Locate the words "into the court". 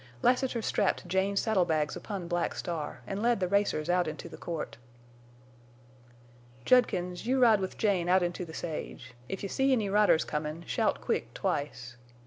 4.07-4.77